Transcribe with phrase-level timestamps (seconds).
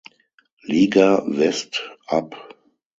[0.67, 2.33] Liga West ab.